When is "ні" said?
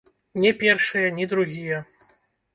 1.19-1.29